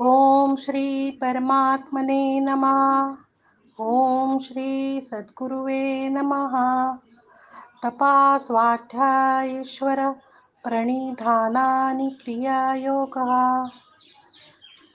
[0.00, 3.14] ओम श्री परमात्मने नमः.
[3.78, 6.56] ओम श्री सद्गुरुवे नमः.
[7.84, 10.10] तपा प्रणिधानानी
[10.64, 13.18] प्रणिधानानि क्रियायोग.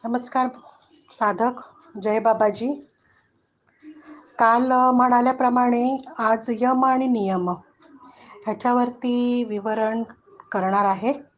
[0.04, 0.48] नमस्कार
[1.12, 1.62] साधक
[2.02, 2.88] जय बाबाजी.
[4.40, 7.50] काल म्हणाल्याप्रमाणे आज यम आणि नियम
[8.46, 10.04] ह्याच्यावरती विवरण
[10.52, 11.31] करणार आहे.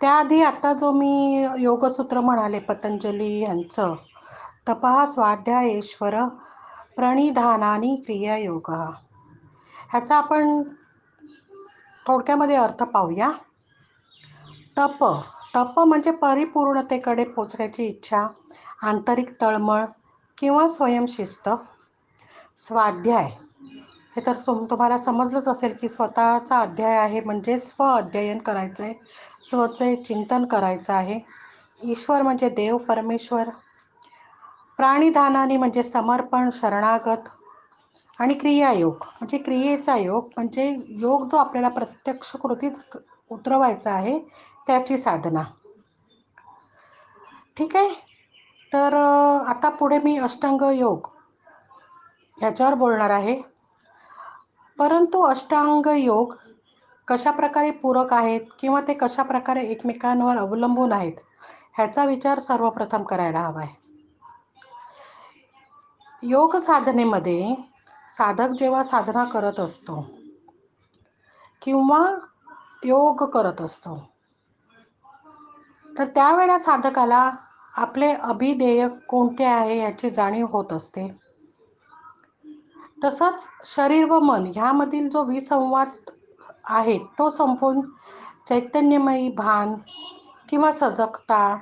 [0.00, 3.94] त्याआधी आता जो मी योगसूत्र म्हणाले पतंजली यांचं
[4.68, 6.24] तपा स्वाध्यायेश्वर
[6.96, 8.70] प्रणिधानानी क्रियायोग
[9.90, 10.62] ह्याचा आपण
[12.06, 13.30] थोडक्यामध्ये अर्थ पाहूया.
[14.78, 15.04] तप.
[15.56, 18.26] तप म्हणजे परिपूर्णतेकडे पोचण्याची इच्छा
[18.82, 19.84] आंतरिक तळमळ
[20.38, 21.48] किंवा स्वयंशिस्त.
[22.56, 23.30] स्वाध्याय.
[24.16, 28.94] हे तर सम तुम्हाला समजलंच असेल की स्वतःचा अध्याय आहे म्हणजे स्व अध्ययन करायचं आहे
[29.42, 31.18] स्वचे चिंतन करायचं आहे.
[31.84, 33.48] ईश्वर म्हणजे देव परमेश्वर.
[34.76, 37.28] प्राणिधानाने म्हणजे समर्पण शरणागत
[38.18, 38.92] आणि क्रियायोग.
[38.92, 42.96] म्हणजे क्रियेचा योग म्हणजे योग जो आपल्याला प्रत्यक्ष कृतीत
[43.30, 44.18] उतरवायचा आहे
[44.66, 45.42] त्याची साधना.
[47.56, 47.88] ठीक आहे?
[48.72, 48.94] तर
[49.48, 51.06] आता पुढे मी अष्टांग योग
[52.38, 53.40] ह्याच्यावर बोलणार आहे.
[54.78, 56.34] परंतु अष्टांग योग
[57.08, 61.20] कशा प्रकारे पूरक आहेत किंवा ते कशा प्रकारे एकमेकांवर अवलंबून आहेत
[61.76, 63.74] ह्याचा विचार सर्वप्रथम करायला हवा आहे.
[66.22, 67.54] योग साधनेमध्ये
[68.10, 70.00] साधक जेव्हा साधना करत असतो
[71.62, 72.00] किंवा
[72.84, 73.96] योग करत असतो
[75.98, 77.30] तर त्यावेळेला साधकाला
[77.74, 81.06] आपले अभिधेय कोणते आहे याची जाणीव होत असते.
[83.04, 85.92] तसंच शरीर व मन ह्यामधील जो विसंवाद
[86.64, 87.80] आहे तो संपून
[88.48, 89.74] चैतन्यमयी भान
[90.48, 91.56] किंवा सजगता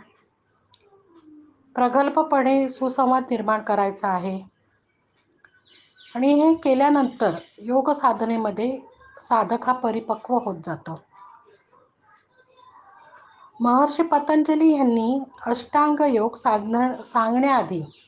[1.76, 4.40] प्रगल्भपणे सुसंवाद निर्माण करायचा आहे.
[6.14, 8.78] आणि हे केल्यानंतर योग साधनेमध्ये
[9.20, 11.00] साधक हा परिपक्व होत जातो.
[13.60, 18.05] महर्षी पतंजली यांनी अष्टांग योग साधन सांगण्याआधी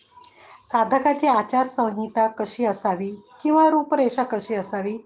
[0.72, 3.10] साधकाची आचारसंहिता कशी असावी
[3.42, 4.98] किंवा रूपरेषा कशी असावी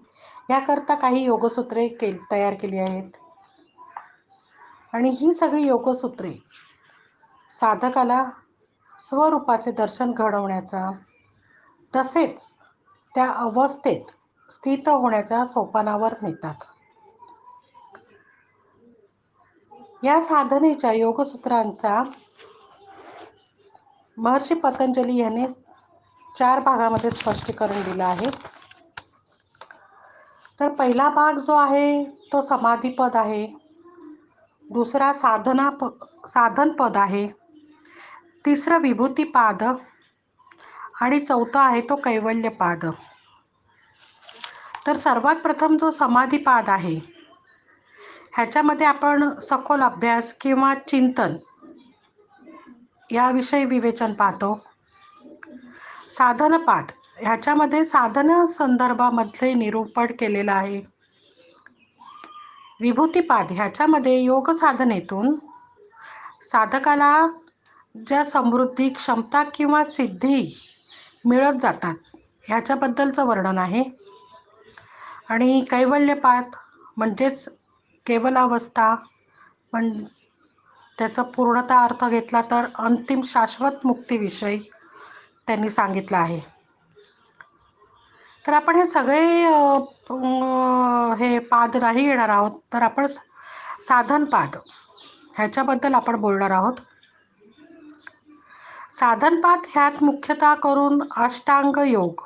[0.49, 3.11] याकरता काही योगसूत्रे के तयार केली आहेत.
[4.93, 6.33] आणि ही सगळी योगसूत्रे
[7.51, 8.23] साधकाला
[8.99, 10.91] स्वरूपाचे दर्शन घडवण्याचा
[11.95, 12.47] तसेच
[13.15, 14.11] त्या अवस्थेत
[14.51, 16.63] स्थित होण्याच्या सोपानावर नेतात.
[20.03, 22.03] या साधनेच्या योगसूत्रांचा
[24.17, 25.45] महर्षी पतंजली याने
[26.35, 28.29] चार भागामध्ये स्पष्टीकरण दिलं आहे.
[30.59, 33.45] तर पहिला भाग जो आहे तो समाधीपद आहे.
[34.65, 35.89] दुसरा साधना प
[36.27, 37.27] साधनपद आहे.
[38.45, 39.63] तिसरं विभूतीपाद
[41.01, 42.85] आणि चौथा आहे तो कैवल्यपाद.
[44.85, 46.95] तर सर्वात प्रथम जो समाधीपाद आहे
[48.35, 51.35] ह्याच्यामध्ये आपण सखोल अभ्यास किंवा चिंतन
[53.13, 54.53] याविषयी विवेचन पाहतो.
[56.07, 60.79] साधनपाद ह्याच्यामध्ये साधन संदर्भामधले निरूपण केलेलं आहे.
[62.81, 63.51] विभूतीपाद.
[63.51, 65.35] ह्याच्यामध्ये योग साधनेतून
[66.41, 67.27] साधकाला
[67.95, 70.59] ज्या समृद्धी क्षमता किंवा सिद्धी
[71.25, 71.95] मिळत जातात
[72.47, 73.83] ह्याच्याबद्दलचं वर्णन आहे.
[75.29, 76.55] आणि कैवल्यपाद
[76.97, 77.47] म्हणजेच
[78.05, 78.95] केवलावस्था
[79.71, 79.91] पण
[80.97, 84.59] त्याचा पूर्णतः अर्थ घेतला तर अंतिम शाश्वत मुक्तीविषयी
[85.47, 86.39] त्यांनी सांगितलं आहे.
[88.45, 89.19] तर आपण हे सगळे
[91.19, 93.05] हे पाद नाही येणार आहोत तर आपण
[93.81, 94.57] साधनपाद
[95.35, 96.73] ह्याच्याबद्दल आपण बोलणार आहोत.
[98.91, 102.21] साधनपाद ह्यात मुख्यतः करून अष्टांग योग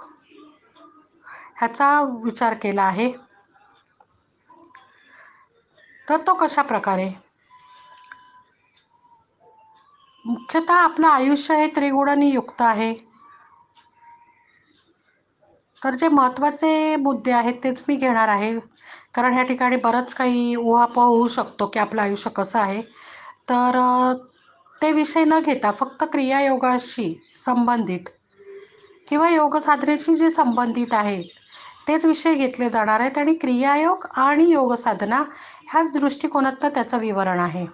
[1.57, 1.89] ह्याचा
[2.23, 3.11] विचार केला आहे.
[6.07, 7.09] तर तो कशा प्रकारे
[10.27, 12.93] मुख्यतः आपलं आयुष्य हे त्रिगुणांनी युक्त आहे.
[15.81, 18.59] तर जे महत्त्वाचे मुद्दे आहेत तेच मी घेणार आहे.
[19.15, 22.81] कारण ह्या ठिकाणी बरंच काही उहापोह होऊ शकतो की आपलं आयुष्य कसं आहे.
[23.49, 23.77] तर
[24.81, 28.09] ते विषय न घेता फक्त क्रियायोगाशी संबंधित
[29.07, 31.21] किंवा योग साधनेशी जे संबंधित आहे
[31.87, 33.17] तेच विषय घेतले जाणार आहेत.
[33.17, 35.23] आणि क्रियायोग आणि योग साधना
[35.71, 37.65] ह्याच दृष्टिकोनातनं त्याचं विवरण आहे.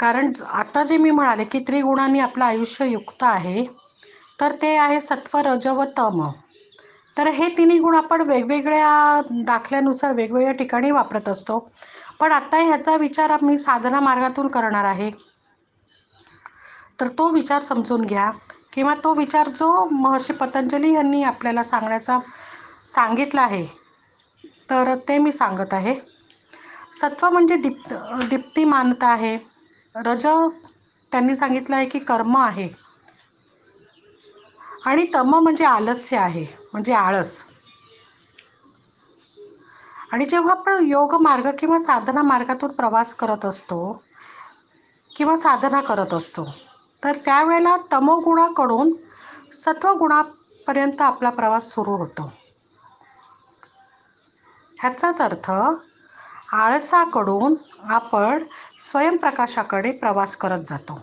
[0.00, 3.64] कारण आता जे मी म्हणाले की त्रिगुणांनी आपलं आयुष्य युक्त आहे
[4.38, 6.22] तर ते आहे सत्व रज व तम.
[7.16, 11.58] तर हे तिन्ही गुण आपण वेगवेगळ्या दाखल्यानुसार वेगवेगळ्या ठिकाणी वापरत असतो.
[12.20, 15.10] पण आता ह्याचा विचार मी साधना मार्गातून करणार आहे.
[17.00, 18.30] तर तो विचार समजून घ्या
[18.72, 22.18] किंवा तो विचार जो महर्षी पतंजली यांनी आपल्याला सांगण्याचा
[22.88, 23.64] सांगितला आहे
[24.70, 25.94] तर ते मी सांगत आहे.
[27.00, 27.94] सत्व म्हणजे दीप्त
[28.30, 29.36] दीप्तिमानता आहे.
[29.94, 30.26] रज
[31.12, 32.68] त्यांनी सांगितलं आहे की कर्म आहे.
[34.86, 37.38] आणि तम म्हणजे आलस्य आहे म्हणजे आळस.
[40.12, 43.80] आणि जेव्हा आपण योग मार्ग किंवा साधना मार्गातून प्रवास करत असतो
[45.10, 46.44] किंवा साधना करत असतो
[47.02, 48.90] तर त्यावेळेला तमोगुणाकडून
[49.54, 52.30] सत्वगुणापर्यंत आपला प्रवास सुरू होतो.
[54.76, 55.50] ह्याचाच अर्थ
[56.54, 57.54] आळसाकडून
[57.90, 58.44] आपण
[58.80, 60.98] स्वयंप्रकाशाकडे प्रवास करत जातो.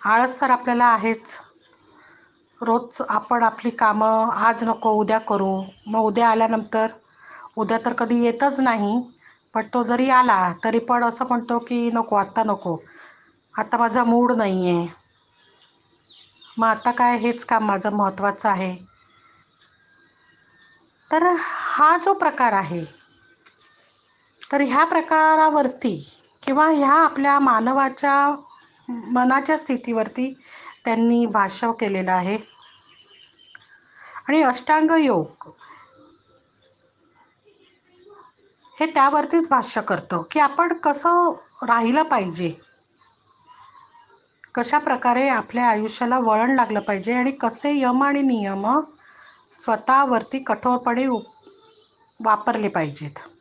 [0.00, 1.38] आळस तर आपल्याला आहेच.
[2.60, 5.50] रोज आपण आपली कामं आज नको उद्या करू.
[5.86, 6.86] मग उद्या आल्यानंतर
[7.56, 9.00] उद्या तर कधी येतच नाही
[9.54, 12.76] पण तो जरी आला तरी पण असं म्हणतो की नको आत्ता नको.
[13.54, 14.86] आता माझा मूड नाही आहे
[16.56, 18.74] मग आता काय हेच काम माझं महत्त्वाचं आहे.
[21.10, 22.80] तर हा जो प्रकार आहे
[24.52, 25.96] तर ह्या प्रकारावरती
[26.42, 28.14] किंवा ह्या आपल्या मानवाच्या
[28.88, 30.32] मनाच्या स्थितीवरती
[30.84, 32.36] त्यांनी भाष्य केलेलं आहे.
[34.28, 35.48] आणि अष्टांग योग
[38.80, 41.32] हे त्यावरतीच भाष्य करतं की आपण कसं
[41.62, 42.52] राहिलं पाहिजे.
[44.54, 48.66] कशा प्रकारे आपल्या आयुष्याला वळण लागलं पाहिजे आणि कसे यम आणि नियम
[49.52, 51.06] स्वतःवरती कठोरपणे
[52.20, 53.31] वापरले पाहिजेत.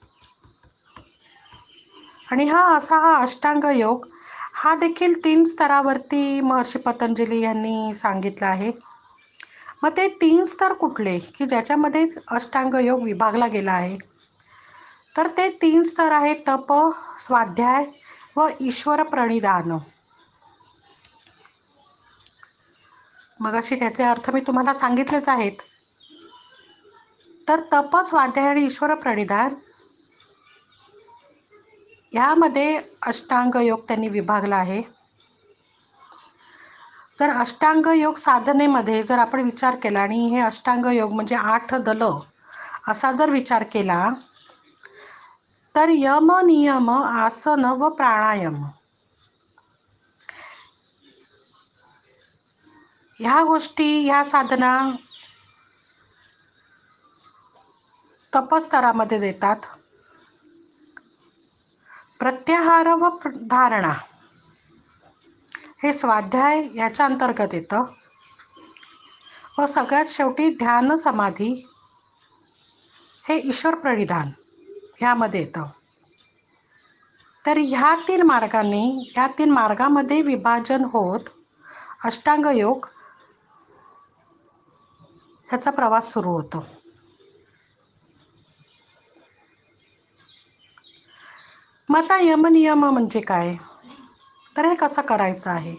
[2.31, 4.05] आणि हा असा हा अष्टांग योग
[4.53, 8.71] हा देखील तीन स्तरावरती महर्षी पतंजली यांनी सांगितलं आहे.
[9.83, 11.17] मग ते तीन स्तर कुठले?
[11.19, 13.97] की ज्याच्यामध्ये अष्टांग योग विभागला गेला आहे.
[15.17, 16.73] तर ते तीन स्तर आहे तप
[17.19, 17.85] स्वाध्याय
[18.35, 19.77] व ईश्वर प्रणिधान.
[23.39, 25.61] मग अशी त्याचे अर्थ मी तुम्हाला सांगितलेच आहेत.
[27.47, 29.53] तर तप स्वाध्याय आणि ईश्वर प्रणिधान
[32.13, 34.81] ह्यामध्ये अष्टांग योग त्यांनी विभागला आहे.
[37.19, 42.03] तर अष्टांग योग साधनेमध्ये जर आपण विचार केला आणि हे अष्टांग योग म्हणजे आठ दल
[42.87, 44.09] असा जर विचार केला
[45.75, 48.63] तर यम नियम आसन व प्राणायाम
[53.19, 54.71] ह्या गोष्टी ह्या साधना
[58.33, 59.65] तपस्तरामध्येच येतात.
[62.21, 63.93] प्रत्याहार व धारणा.
[65.83, 67.83] हे स्वाध्याय याच्या अंतर्गत येतं.
[69.59, 71.67] व सगळ्यात शेवटी ध्यान समाधी
[73.27, 74.27] हे ईश्वर प्रणिधान
[74.99, 75.63] ह्यामध्ये येतं.
[77.45, 81.19] तर ह्या तीन मार्गाने ह्या तीन मार्गामध्ये विभाजन होत
[82.03, 82.85] अष्टांग योग
[85.49, 86.65] ह्याचा प्रवास सुरू होतो.
[91.91, 93.55] मग आता यमनियम म्हणजे काय?
[94.55, 95.75] तर हे कसं करायचं आहे?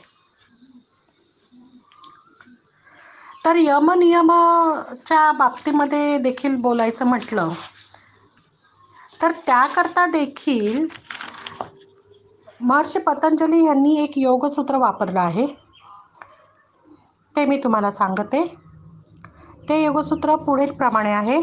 [3.45, 7.51] तर यमनियमाच्या बाबतीमध्ये देखील बोलायचं म्हटलं
[9.23, 10.87] तर त्याकरता देखील
[12.61, 15.47] महर्षी पतंजली यांनी एक योगसूत्र वापरलं आहे.
[17.35, 18.45] ते मी तुम्हाला सांगते.
[19.69, 21.41] ते योगसूत्र पुढील प्रमाणे आहे.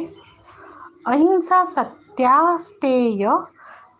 [1.05, 3.27] अहिंसा सत्यास्तेय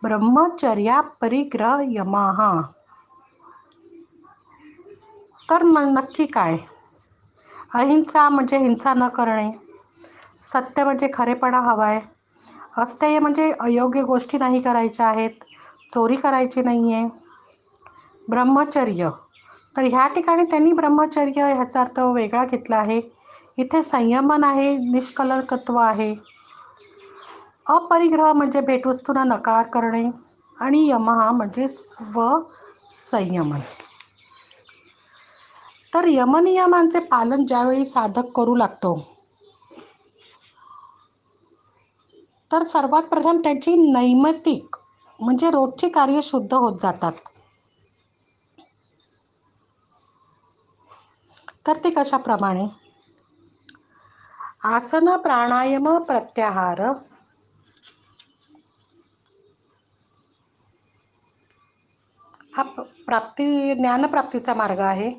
[0.02, 2.50] ब्रह्मचर्या परिग्रह यमाहा
[5.48, 6.56] तर नक्की काय?
[7.74, 9.50] अहिंसा म्हणजे हिंसा न करणे.
[10.42, 12.00] सत्य म्हणजे खरेपणा हवा आहे
[12.78, 15.44] अस्तेय म्हणजे अयोग्य गोष्टी नाही करायच्या आहेत.
[15.90, 17.08] चोरी करायची नाही आहे
[18.28, 19.08] ब्रह्मचर्य.
[19.76, 23.00] तर ह्या ठिकाणी त्यांनी ब्रह्मचर्य ह्याचा अर्थ वेगळा घेतला आहे.
[23.58, 26.14] इथे संयमन आहे निष्कलंकत्व आहे.
[27.66, 30.02] अपरिग्रह म्हणजे भेटवस्तूंना नकार करणे
[30.58, 32.28] आणि यमहा म्हणजे स्व
[32.94, 33.60] संयमन
[35.92, 38.94] तर यमनियमांचे पालन ज्यावेळी साधक करू लागतो
[42.50, 44.76] तर सर्वात प्रथम त्याची नैमतिक
[45.20, 47.12] म्हणजे रोजची कार्य शुद्ध होत जातात.
[51.66, 52.66] तर ते कशाप्रमाणे?
[54.66, 56.82] आसन प्राणायाम प्रत्याहार
[62.60, 65.10] हा प्राप्ती ज्ञानप्राप्तीचा मार्ग आहे.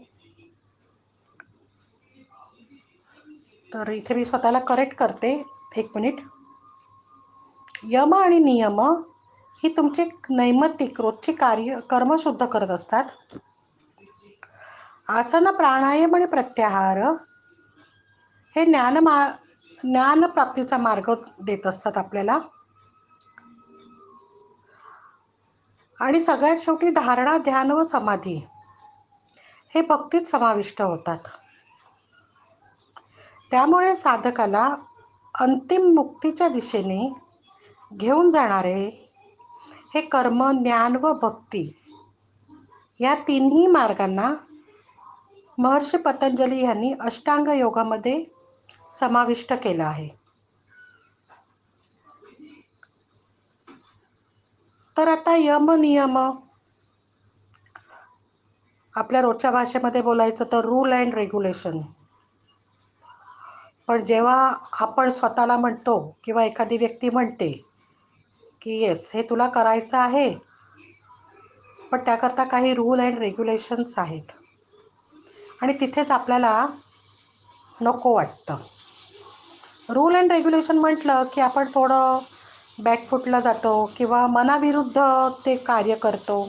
[3.73, 5.31] तर इथे मी स्वतःला करेक्ट करते.
[5.77, 6.19] एक मिनिट
[7.83, 8.79] यम आणि नियम
[9.63, 13.03] ही तुमची नैमित्तिक रोजची कार्य कर्म शुद्ध करत असतात.
[15.07, 16.97] आसन प्राणायाम आणि प्रत्याहार
[18.55, 19.15] हे ज्ञान मा
[19.83, 22.39] ज्ञानप्राप्तीचा मार्ग देत असतात आपल्याला.
[26.01, 28.45] आणि सगळ्यात शेवटी धारणा ध्यान व समाधी.
[29.75, 31.19] हे भक्तीत समाविष्ट होतात.
[33.51, 34.75] त्यामुळे साधकाला
[35.39, 37.13] अंतिम मुक्तीच्या दिशेने
[37.93, 39.09] घेऊन जाणारे
[39.95, 41.71] हे कर्म ज्ञान व भक्ती
[42.99, 44.33] या तिन्ही मार्गांना
[45.57, 48.23] महर्षी पतंजली यांनी अष्टांग योगामध्ये
[48.91, 50.20] समाविष्ट केलं आहे.
[55.01, 56.17] तर आता यम नियम.
[58.95, 61.79] आपल्या रोजच्या भाषेमध्ये बोलायचं तर रूल अँड रेग्युलेशन
[63.87, 67.51] पण जेव्हा आपण स्वतःला म्हणतो किंवा एखादी व्यक्ती म्हणते
[68.61, 70.29] की येस हे तुला करायचं आहे.
[71.91, 74.31] पण त्याकरता काही रूल अँड रेग्युलेशन्स आहेत.
[75.61, 76.65] आणि तिथेच आपल्याला
[77.81, 78.57] नको वाटतं.
[79.89, 82.19] रूल अँड रेग्युलेशन म्हटलं की आपण थोडं
[82.81, 85.01] बॅकफुटला जातो किंवा मनाविरुद्ध
[85.45, 86.43] ते कार्य करतो.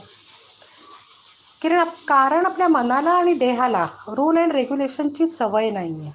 [1.62, 6.12] कारण कारण आपल्या मनाला आणि देहाला रूल अँड रेग्युलेशनची सवय नाही आहे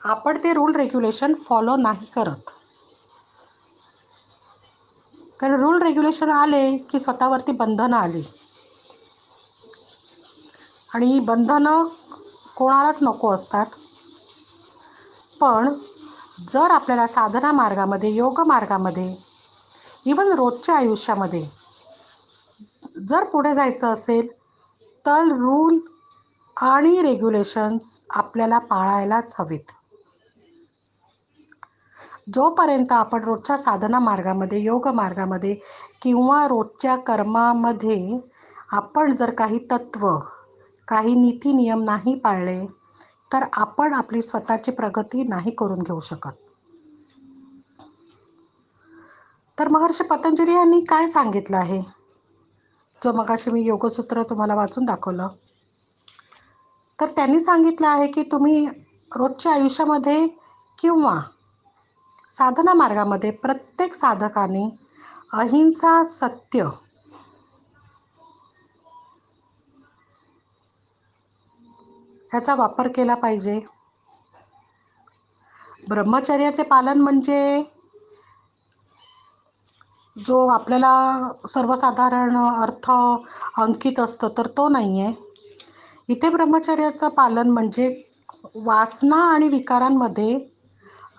[0.00, 2.50] आपण ते रूल रेग्युलेशन फॉलो नाही करत.
[5.40, 8.22] कारण रूल रेग्युलेशन आले की स्वतःवरती बंधनं आली.
[10.90, 11.84] आणि बंधनं
[12.56, 13.66] कोणालाच नको असतात.
[15.40, 15.68] पण
[16.38, 19.14] जर आपल्याला साधना मार्गामध्ये योग मार्गामध्ये
[20.06, 21.44] इवन रोजच्या आयुष्यामध्ये
[23.08, 24.28] जर पुढे जायचं असेल
[25.04, 25.78] तर रूल
[26.56, 29.72] आणि रेग्युलेशन्स आपल्याला पाळायलाच हवेत.
[32.34, 35.54] जोपर्यंत आपण रोजच्या साधना मार्गामध्ये योग मार्गामध्ये
[36.02, 38.18] किंवा रोजच्या कर्मामध्ये
[38.70, 40.08] आपण जर काही तत्त्व
[40.88, 42.58] काही नीती नियम नाही पाळले
[43.32, 46.32] तर आपण आपली स्वतःची प्रगती नाही करून घेऊ शकत.
[49.58, 51.80] तर महर्षी पतंजली यांनी काय सांगितलं आहे?
[53.04, 55.28] जो मगाशी मी योगसूत्र तुम्हाला वाचून दाखवलं.
[57.00, 58.66] तर त्यांनी सांगितलं आहे की तुम्ही
[59.16, 60.26] रोजच्या आयुष्यामध्ये
[60.78, 61.20] किंवा
[62.28, 64.78] साधना मार्गामध्ये प्रत्येक साधकाने
[65.32, 66.68] अहिंसा सत्य
[72.32, 73.58] ह्याचा वापर केला पाहिजे.
[75.88, 77.62] ब्रह्मचर्याचे पालन म्हणजे
[80.16, 80.92] जो आपल्याला
[81.48, 82.90] सर्वसाधारण अर्थ
[83.60, 85.12] अंकित असतं तर तो नाही आहे
[86.08, 87.88] इथे ब्रह्मचर्याचं पालन म्हणजे
[88.56, 90.38] वासना आणि विकारांमध्ये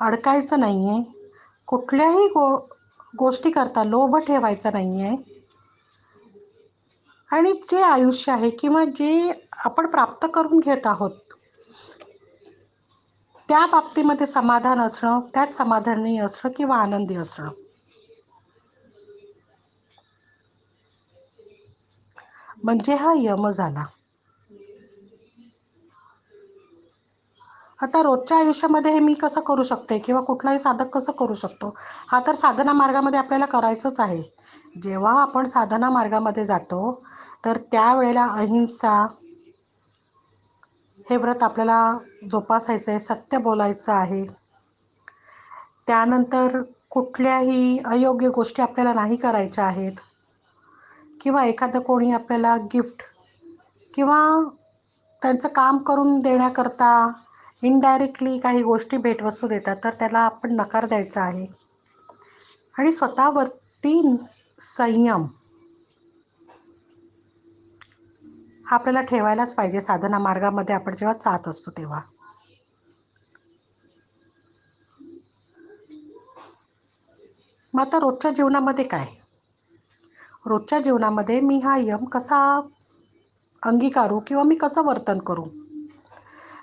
[0.01, 1.01] अडकायचं नाही आहे
[1.67, 2.47] कुठल्याही गो
[3.13, 5.15] गोष्टीकरता लोभ ठेवायचा नाही आहे
[7.33, 9.11] आणि जे आयुष्य आहे किंवा जे
[9.65, 11.19] आपण प्राप्त करून घेत आहोत
[13.49, 17.51] त्या बाबतीमध्ये समाधान असणं त्यात समाधानी असणं किंवा आनंदी असणं.
[22.63, 23.83] म्हणजे हा यम झाला.
[27.79, 31.73] आता रोजच्या आयुष्यामध्ये हे मी कसं करू शकते किंवा कुठलाही साधक कसं करू शकतो?
[32.07, 34.21] हा तर साधना मार्गामध्ये आपल्याला करायचंच आहे.
[34.81, 37.03] जेव्हा आपण साधना मार्गामध्ये जातो
[37.45, 39.05] तर त्यावेळेला अहिंसा
[41.09, 41.97] हे व्रत आपल्याला
[42.31, 44.23] जोपासायचं आहे सत्य बोलायचं आहे.
[45.87, 49.91] त्यानंतर कुठल्याही अयोग्य गोष्टी आपल्याला नाही करायच्या आहेत.
[51.21, 53.03] किंवा एखादं कोणी आपल्याला गिफ्ट
[53.93, 54.49] किंवा
[55.21, 57.11] त्यांचं काम करून देण्याकरता
[57.61, 61.45] इनडायरेक्टली काही गोष्टी भेटवस्तू देतात तर त्याला आपण नकार द्यायचा आहे.
[62.79, 64.17] आणि स्वतःवरती
[64.63, 65.27] संयम.
[68.65, 69.81] हा आपल्याला ठेवायलाच पाहिजे.
[69.81, 72.01] साधना मार्गामध्ये आपण जेव्हा चात असतो तेव्हा.
[77.73, 79.05] मग आता रोजच्या जीवनामध्ये काय?
[80.45, 82.39] रोजच्या जीवनामध्ये मी हा यम कसा
[83.63, 85.43] अंगीकारू किंवा मी कसं वर्तन करू?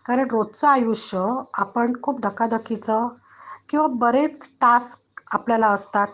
[0.07, 3.09] कारण रोजचं आयुष्य आपण खूप धकाधकीचं
[3.69, 6.07] किंवा बरेच टास्क आपल्याला असतात.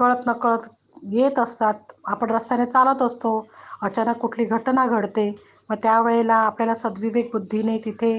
[0.00, 0.68] कळत नकळत
[1.12, 1.74] येत असतात.
[2.06, 3.32] आपण रस्त्याने चालत असतो.
[3.82, 5.30] अचानक कुठली घटना घडते.
[5.70, 8.12] मग त्यावेळेला आपल्याला सद्विवेक बुद्धीने तिथे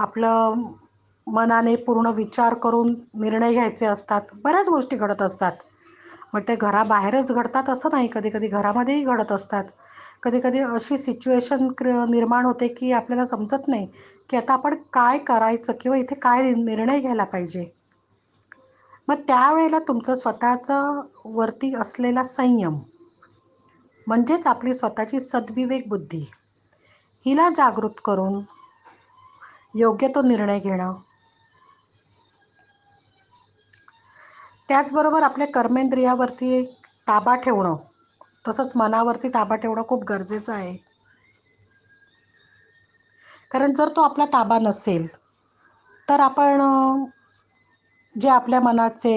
[0.00, 0.62] आपलं
[1.26, 4.20] मनाने पूर्ण विचार करून निर्णय घ्यायचे असतात.
[4.36, 5.52] बऱ्याच गोष्टी घडत असतात.
[6.34, 8.08] मग ते घराबाहेरच घडतात असं नाही.
[8.08, 9.64] कधी कधी घरामध्येही घडत असतात.
[10.22, 13.86] कधी कधी अशी सिच्युएशन क्र निर्माण होते की आपल्याला समजत नाही
[14.30, 17.64] की आता आपण काय करायचं किंवा इथे काय निर्णय घ्यायला पाहिजे.
[19.08, 22.78] मग त्यावेळेला तुमचं स्वतःचं वरती असलेला संयम
[24.06, 26.24] म्हणजेच आपली स्वतःची सद्विवेक बुद्धी
[27.26, 28.40] हिला जागृत करून
[29.74, 30.92] योग्य तो निर्णय घेणं.
[34.68, 36.64] त्याचबरोबर आपल्या कर्मेंद्रियावरती
[37.08, 37.76] ताबा ठेवणं
[38.48, 40.76] तसंच मनावरती ताबा ठेवणं खूप गरजेचं आहे.
[43.50, 45.06] कारण जर तो आपला ताबा नसेल
[46.08, 46.60] तर आपण
[48.16, 49.14] जे आपल्या मनाचे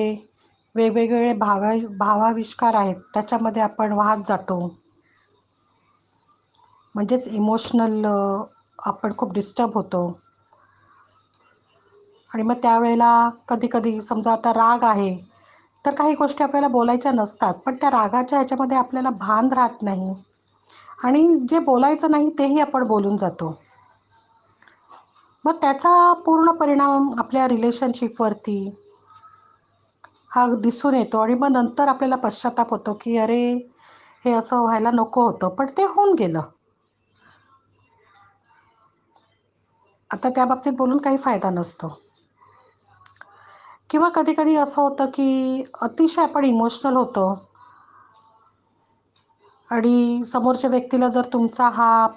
[0.75, 4.59] वेगवेगळे भावा भावाविष्कार आहेत त्याच्यामध्ये आपण वाहत जातो.
[6.95, 8.05] म्हणजेच इमोशनल
[8.79, 10.05] आपण खूप डिस्टर्ब होतो.
[12.31, 15.15] आणि मग त्यावेळेला कधी कधी समजा आता राग आहे
[15.85, 20.13] तर काही गोष्टी आपल्याला बोलायच्या नसतात पण त्या रागाच्या ह्याच्यामध्ये आपल्याला भान राहत नाही.
[21.03, 23.53] आणि जे बोलायचं नाही तेही आपण बोलून जातो.
[25.45, 25.91] मग त्याचा
[26.25, 28.57] पूर्ण परिणाम आपल्या रिलेशनशिपवरती
[30.31, 31.19] हा दिसून येतो.
[31.19, 33.41] आणि मग नंतर आपल्याला पश्चाताप होतो की अरे
[34.25, 35.49] हे असं व्हायला नको होतं.
[35.49, 36.41] पण ते होऊन गेलं.
[40.11, 41.87] आता त्या बाबतीत बोलून काही फायदा नसतो.
[43.89, 47.27] किंवा कधी कधी असं होतं की अतिशय आपण इमोशनल होतो.
[49.69, 52.07] आणि समोरच्या व्यक्तीला जर तुमचा हा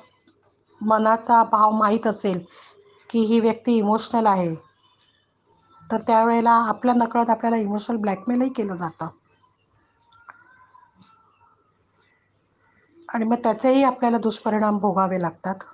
[0.81, 2.39] मनाचा भाव माहीत असेल
[3.11, 4.55] की ही व्यक्ती इमोशनल आहे
[5.93, 9.09] तर त्यावेळेला आपल्या नकळत आपल्याला इमोशनल ब्लॅकमेलही केलं जातं.
[13.09, 15.65] आणि मग त्याचेही आपल्याला दुष्परिणाम भोगावे लागतात.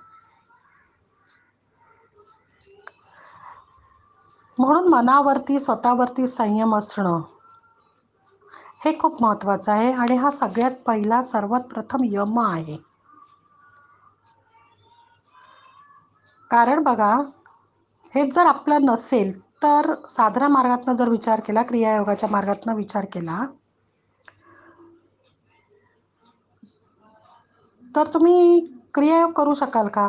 [4.57, 7.19] म्हणून मनावरती स्वतःवरती संयम असणं
[8.85, 12.77] हे खूप महत्त्वाचं आहे आणि हा सगळ्यात पहिला सर्वात प्रथम यम आहे.
[16.51, 17.13] कारण बघा
[18.13, 19.31] हे जर आपलं नसेल
[19.61, 23.45] तर साधना मार्गातनं जर विचार केला क्रियायोगाच्या मार्गातनं विचार केला
[27.95, 28.59] तर तुम्ही
[28.93, 30.07] क्रियायोग करू शकाल का?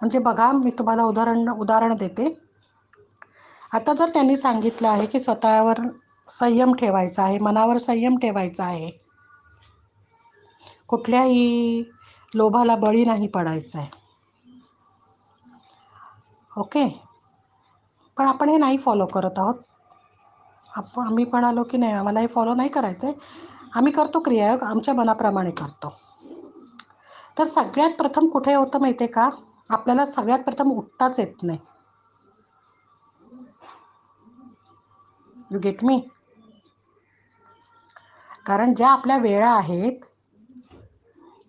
[0.00, 2.34] म्हणजे बघा मी तुम्हाला उदाहरण उदाहरण देते.
[3.72, 5.80] आता जर त्यांनी सांगितलं आहे की स्वतःवर
[6.28, 8.90] संयम ठेवायचा आहे मनावर संयम ठेवायचा आहे
[10.88, 11.82] कुठल्याही
[12.34, 13.88] लोभाला बळी नाही पडायचं आहे
[16.52, 16.84] ओके?
[18.16, 19.54] पण आपण हे नाही फॉलो करत आहोत.
[20.70, 23.14] आपण आम्ही पण आलो की नाही आम्हाला हे फॉलो नाही करायचं आहे
[23.74, 25.92] आम्ही करतो क्रियायोग आमच्या मनाप्रमाणे करतो.
[27.38, 29.28] तर सगळ्यात प्रथम कुठे होतं माहिती आहे का?
[29.70, 31.58] आपल्याला सगळ्यात प्रथम उठताच येत नाही.
[35.50, 36.00] यू गेट मी
[38.46, 40.04] कारण ज्या आपल्या वेळा आहेत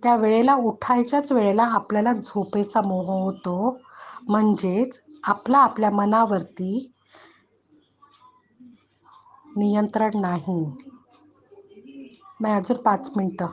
[0.04, 3.78] त्या वेळेला उठायच्याच वेळेला आपल्याला झोपेचा मोह होतो.
[4.28, 6.72] म्हणजेच आपला आपल्या मनावरती
[9.58, 10.60] नियंत्रण नाही.
[12.40, 13.48] नाही अजून पाच मिनटं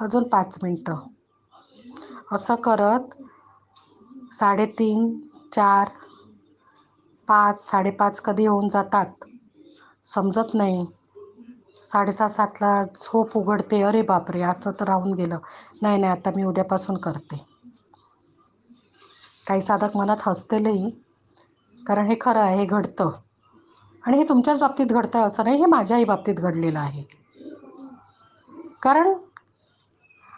[0.00, 1.06] अजून पाच मिनटं.
[2.32, 3.14] असं करत
[4.32, 5.08] साडेतीन
[5.52, 5.88] चार
[7.28, 9.24] पाच साडेपाच कधी होऊन जातात?
[10.06, 10.84] समजत नाही.
[11.84, 13.80] साडेसात सातला झोप उघडते.
[13.82, 15.38] अरे बापरे आजचं तर राहून गेलं.
[15.82, 17.44] नाही नाही आता मी उद्यापासून करते.
[19.50, 20.90] काही साधक मनात हसतेलही.
[21.86, 23.10] कारण हे खरं आहे हे घडतं.
[24.06, 27.04] आणि हे तुमच्याच बाबतीत घडतं असं नाही हे माझ्याही बाबतीत घडलेलं आहे.
[28.82, 29.14] कारण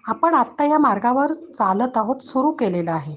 [0.09, 3.17] आपण आत्ता या मार्गावर चालत आहोत सुरू केलेलं आहे.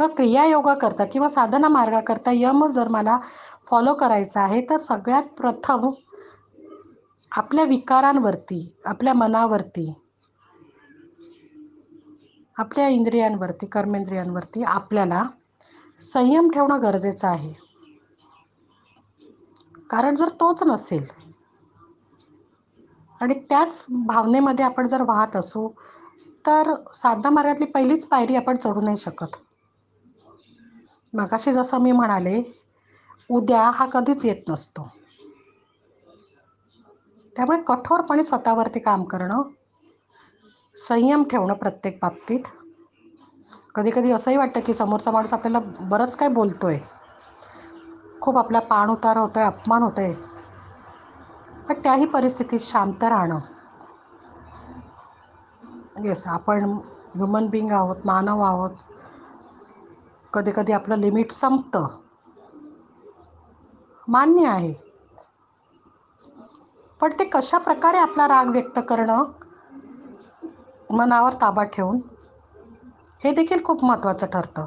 [0.00, 3.18] मग क्रियायोगा करता किंवा साधना मार्गाकरता यम जर मला
[3.70, 5.90] फॉलो करायचा आहे तर सगळ्यात प्रथम
[7.32, 10.03] आपल्या विकारांवरती आपल्या मनावरती
[12.56, 15.22] आपल्या इंद्रियांवरती कर्मेंद्रियांवरती आपल्याला
[16.00, 17.52] संयम ठेवणं गरजेचं आहे.
[19.90, 21.04] कारण जर तोच नसेल
[23.20, 25.68] आणि त्याच भावनेमध्ये आपण जर वाहत असू
[26.46, 29.36] तर साधना मार्गातली पहिलीच पायरी आपण चढू नाही शकत.
[31.12, 32.42] मगाशी जसं मी म्हणाले
[33.30, 34.88] उद्या हा कधीच येत नसतो.
[37.36, 39.42] त्यामुळे कठोरपणे स्वतःवरती काम करणं
[40.76, 42.42] संयम ठेवणं प्रत्येक बाबतीत.
[43.74, 46.80] कधी कधी असंही वाटतं की समोरचा माणूस आपल्याला बरंच काय बोलतो आहे
[48.20, 50.14] खूप आपला पाण उतार होतो आहे अपमान होतो आहे
[51.68, 53.38] पण त्याही परिस्थितीत शांत राहणं.
[56.04, 56.64] येस आपण
[57.14, 58.70] ह्युमन बिंग आहोत मानव आहोत.
[60.32, 61.86] कधी कधी आपलं लिमिट संपतं.
[64.08, 64.72] मान्य आहे.
[67.00, 69.24] पण ते कशा प्रकारे आपला राग व्यक्त करणं
[70.94, 72.00] मनावर ताबा ठेवून
[73.22, 74.66] हे देखील खूप महत्त्वाचं ठरतं.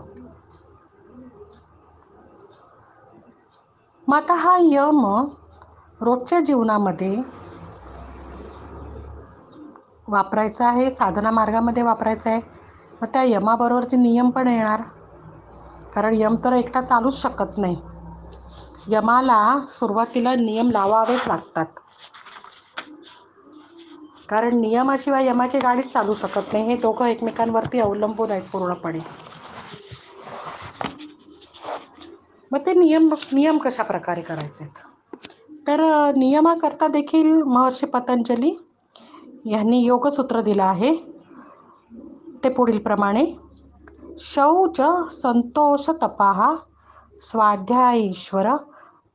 [4.07, 5.05] मग आता हा यम
[6.01, 7.15] रोजच्या जीवनामध्ये
[10.07, 12.41] वापरायचा आहे साधना मार्गामध्ये वापरायचा आहे.
[13.01, 14.81] मग त्या यमाबरोबर ते नियम पण येणार.
[15.93, 17.75] कारण यम तर एकटा चालूच शकत नाही.
[18.87, 21.65] यमाला सुरुवातीला नियम लावावेच लागतात.
[24.29, 26.63] कारण नियमाशिवाय यमाची गाडीच चालू शकत नाही.
[26.63, 28.99] हे दोघं एकमेकांवरती अवलंबून आहेत पूर्णपणे.
[32.51, 34.65] मग ते नियम नियम कशा प्रकारे करायचे
[35.67, 35.81] तर
[36.17, 38.55] नियमाकरता देखील महर्षी पतंजली
[39.45, 40.95] यांनी योगसूत्र दिलं आहे.
[42.43, 43.25] ते पुढील प्रमाणे.
[44.19, 46.55] शौच संतोष तपाहा
[47.21, 48.55] स्वाध्यायीश्वर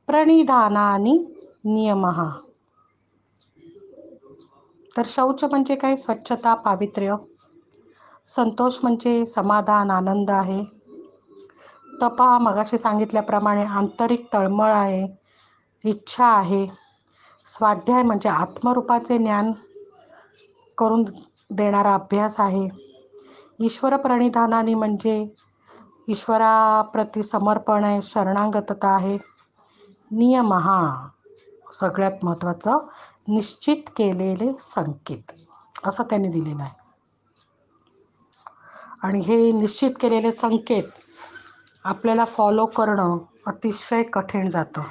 [0.07, 1.17] प्रणिधानानी
[1.65, 2.05] नियम.
[4.95, 5.95] तर शौच म्हणजे काय?
[5.95, 7.15] स्वच्छता पावित्र्य.
[8.27, 10.63] संतोष म्हणजे समाधान आनंद आहे.
[12.01, 15.05] तपा मगाशी सांगितल्याप्रमाणे आंतरिक तळमळ आहे
[15.83, 16.65] इच्छा आहे.
[17.47, 19.51] स्वाध्याय म्हणजे आत्मरूपाचे ज्ञान
[20.77, 21.03] करून
[21.49, 22.67] देणारा अभ्यास आहे.
[23.59, 25.23] ईश्वर प्रणिधानाने म्हणजे
[26.07, 29.17] ईश्वराप्रती समर्पण आहे शरणागतता आहे.
[30.11, 30.79] नियम हा
[31.73, 32.77] सगळ्यात महत्त्वाचं
[33.27, 35.31] निश्चित केलेले संकेत.
[35.83, 36.71] असं त्यांनी दिलेलं आहे.
[39.01, 40.99] आणि हे निश्चित केलेले संकेत
[41.85, 44.81] आपल्याला फॉलो करणं अतिशय कठीण जातं.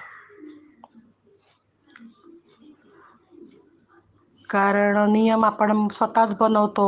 [4.49, 6.87] कारण नियम आपण स्वतःच बनवतो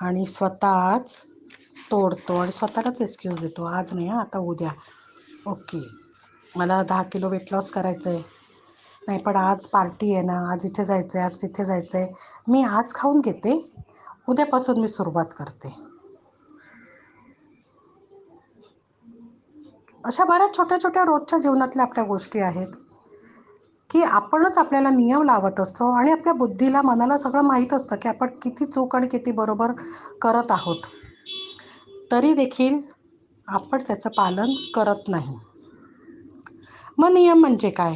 [0.00, 1.16] आणि स्वतःच
[1.90, 3.64] तोडतो आणि स्वतःलाच एक्सक्यूज देतो.
[3.64, 4.70] आज नाही आता उद्या.
[5.46, 5.80] ओके
[6.54, 8.22] मला दहा किलो वेट लॉस करायचं आहे
[9.08, 12.06] नाही पण आज पार्टी आहे ना आज इथे जायचं आहे आज तिथे जायचं आहे
[12.48, 13.72] मी आज खाऊन घेते
[14.28, 15.68] उद्यापासून मी सुरुवात करते.
[20.04, 22.76] अशा बऱ्याच छोट्या छोट्या रोजच्या जीवनातल्या आपल्या गोष्टी आहेत
[23.90, 28.26] की आपणच आपल्याला नियम लावत असतो आणि आपल्या बुद्धीला मनाला सगळं माहीत असतं की आपण
[28.42, 29.72] किती चूक आणि किती बरोबर
[30.22, 30.86] करत आहोत.
[32.12, 32.80] तरी देखील
[33.48, 35.38] आपण त्याचं पालन करत नाही.
[36.98, 37.94] मग नियम म्हणजे काय?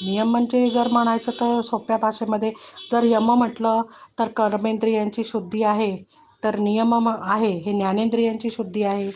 [0.00, 2.52] नियम म्हणजे जर म्हणायचं तर सोप्या भाषेमध्ये
[2.92, 3.82] जर यम म्हटलं
[4.18, 5.94] तर कर्मेंद्रियांची शुद्धी आहे
[6.42, 9.10] तर नियम आहे हे ज्ञानेंद्रियांची शुद्धी आहे.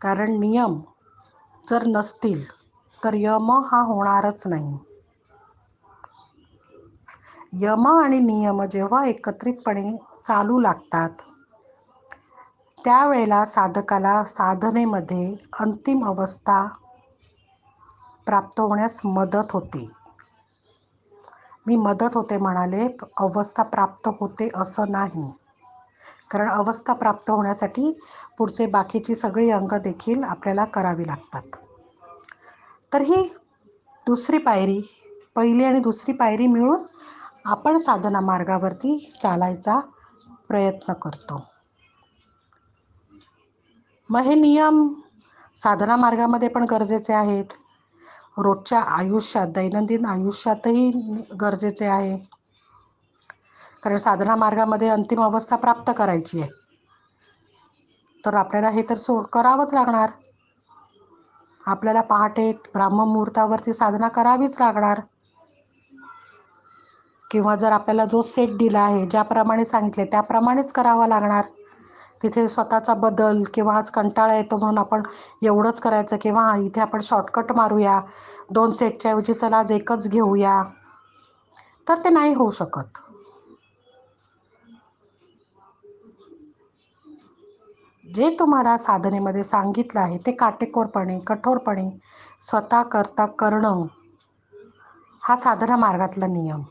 [0.00, 0.78] कारण नियम
[1.64, 2.42] जर नसतील
[3.02, 4.76] तर यम हा होणारच नाही.
[7.54, 11.22] यम आणि नियम जेव्हा एकत्रितपणे चालू लागतात
[12.86, 16.66] त्यावेळेला साधकाला साधनेमध्ये अंतिम अवस्था
[18.26, 19.88] प्राप्त होण्यास मदत होते.
[21.66, 25.30] मी मदत होते म्हणाले अवस्था प्राप्त होते असं नाही.
[26.30, 27.98] कारण अवस्था प्राप्त होण्यासाठी
[28.38, 31.56] पुढचे बाकीची सगळी अंग देखील आपल्याला करावी लागतात.
[32.92, 33.22] तर ही
[34.06, 34.80] दुसरी पायरी
[35.34, 36.82] पहिली आणि दुसरी पायरी मिळून
[37.44, 39.80] आपण साधना मार्गावरती चालायचा
[40.48, 41.55] प्रयत्न करतो.
[44.10, 44.94] मग हे नियम
[45.56, 47.44] साधना मार्गामध्ये पण गरजेचे आहेत.
[48.38, 50.90] रोजच्या आयुष्यात दैनंदिन आयुष्यातही
[51.40, 52.16] गरजेचे आहे.
[53.82, 56.50] कारण साधना मार्गामध्ये अंतिम अवस्था प्राप्त करायची आहे.
[58.24, 60.10] तर आपल्याला हे तर सो करावंच लागणार.
[61.66, 65.00] आपल्याला पहाटे ब्राह्ममुहूर्तावरती साधना करावीच लागणार.
[67.30, 71.44] किंवा जर आपल्याला जो सेट दिला आहे ज्याप्रमाणे सांगितले त्याप्रमाणेच करावा लागणार.
[72.22, 75.02] तिथे स्वतःचा बदल किंवा आज कंटाळा येतो म्हणून आपण
[75.42, 78.00] एवढंच करायचं किंवा इथे आपण शॉर्टकट मारूया.
[78.50, 80.62] दोन सेटच्या ऐवजी चला आज एकच घेऊया.
[81.88, 82.98] तर ते नाही होऊ शकत.
[88.06, 91.88] जे तुम्हाला साधनेमध्ये सांगितलं आहे ते काटेकोरपणे कठोरपणे
[92.40, 93.86] स्वतः करता करणं
[95.22, 96.62] हा साधना मार्गातला नियम.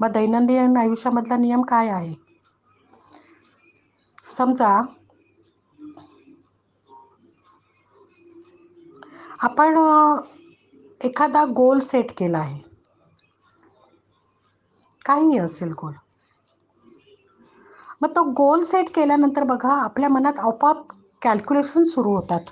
[0.00, 2.14] मग दैनंदिन आयुष्यामधला नियम काय आहे?
[4.30, 4.70] समजा
[9.40, 9.78] आपण
[11.00, 12.58] एखादा गोल सेट केला आहे.
[15.04, 15.92] काहीही असेल गोल.
[18.02, 22.50] मग तो गोल सेट केल्यानंतर बघा आपल्या मनात आपोआप कॅल्क्युलेशन सुरू होतात.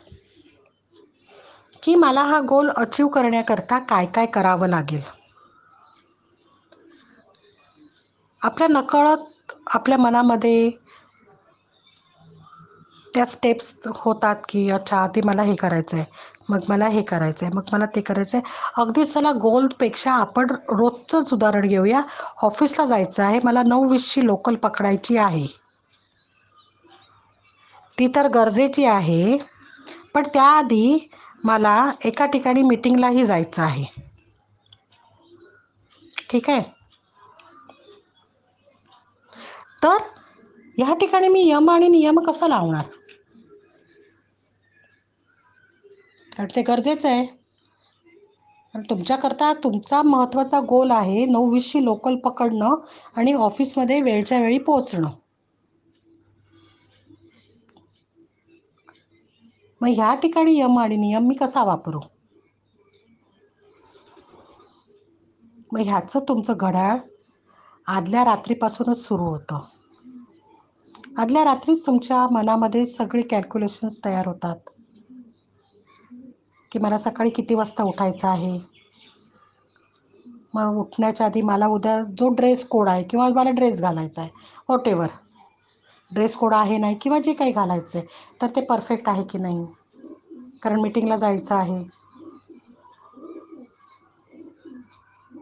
[1.82, 5.00] की मला हा गोल अचीव करण्याकरता काय काय करावं लागेल?
[8.42, 10.70] आपल्या नकळत आपल्या मनामध्ये
[13.14, 16.06] त्या स्टेप्स होतात की अच्छा आधी मला हे करायचं आहे
[16.50, 21.32] मग मला हे करायचं आहे मग मला ते करायचं आहे अगदी चला गोलपेक्षा आपण रोजचंच
[21.32, 22.02] उदाहरण घेऊया.
[22.42, 25.46] ऑफिसला जायचं आहे मला नऊ वीसची लोकल पकडायची आहे.
[27.98, 29.36] ती तर गरजेची आहे
[30.14, 31.08] पण त्याआधी
[31.44, 33.84] मला एका ठिकाणी मीटिंगलाही जायचं आहे.
[36.30, 36.62] ठीक आहे?
[39.82, 39.96] तर
[40.78, 42.84] ह्या ठिकाणी मी यम आणि नियम कसं लावणार?
[46.32, 47.24] कारण ते गरजेचं आहे.
[48.74, 52.74] कारण तुमच्याकरता तुमचा महत्त्वाचा गोल आहे नऊवीसशी लोकल पकडणं
[53.16, 55.10] आणि ऑफिसमध्ये वेळच्या वेळी पोचणं
[59.80, 62.00] मग ह्या ठिकाणी यम आणि नियम मी कसा वापरू?
[65.72, 66.98] मग ह्याचं तुमचं घड्याळ
[67.86, 69.58] आदल्या रात्रीपासूनच सुरू होतं.
[71.18, 74.70] आदल्या रात्रीच तुमच्या मनामध्ये सगळे कॅल्क्युलेशन्स तयार होतात.
[76.72, 78.58] की मला सकाळी किती वाजता उठायचं आहे?
[80.54, 84.30] मग उठण्याच्या आधी मला उद्या जो ड्रेस कोड आहे किंवा मला ड्रेस घालायचा आहे
[84.68, 85.06] वॉट एवर
[86.10, 88.06] ड्रेस कोड आहे नाही किंवा जे काही घालायचं आहे
[88.42, 89.64] तर ते परफेक्ट आहे की नाही?
[90.62, 91.82] कारण मीटिंगला जायचं आहे.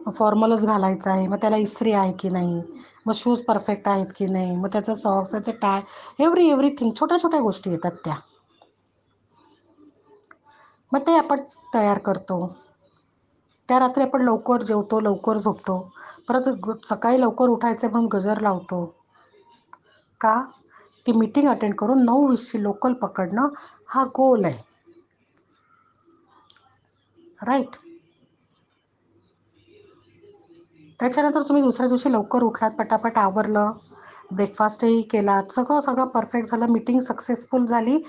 [0.09, 2.61] फॉर्मलच घालायचं आहे मग त्याला इस्त्री आहे की नाही?
[3.07, 4.55] मग शूज परफेक्ट आहेत की नाही?
[4.55, 5.81] मग त्याचं सॉक्स त्याचे टाय
[6.19, 8.15] एव्हरी एव्हरीथिंग छोट्या छोट्या गोष्टी येतात त्या.
[10.91, 11.43] मग ते आपण
[11.73, 12.39] तयार करतो.
[13.69, 15.77] त्या रात्री आपण लवकर जेवतो लवकर झोपतो.
[16.27, 16.49] परत
[16.85, 18.85] सकाळी लवकर उठायचं म्हणून गजर लावतो.
[20.21, 20.33] का?
[21.05, 23.47] ती मीटिंग अटेंड करून नऊ वीसची लोकल पकडणं
[23.87, 24.59] हा गोल आहे.
[27.41, 27.75] राईट
[30.99, 33.71] त्याच्यानंतर तुम्ही दुसऱ्या दिवशी लवकर उठलात पटापट आवरलं
[34.31, 37.99] ब्रेकफास्टही केलात सगळं सगळं परफेक्ट झालं मीटिंग सक्सेसफुल झाली.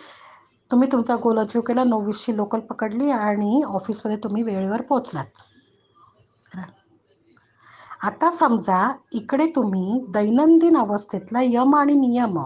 [0.71, 5.43] तुम्ही तुमचा गोल अचीव केला नववीसची लोकल पकडली आणि ऑफिसमध्ये तुम्ही वेळेवर पोचलात
[8.03, 8.79] आता समजा
[9.13, 12.39] इकडे तुम्ही दैनंदिन अवस्थेतला यम आणि नियम